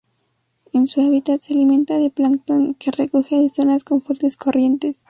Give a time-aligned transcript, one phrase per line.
[0.73, 4.97] En su hábitat se alimenta de plancton que recoge de zonas con fuertes corrientes.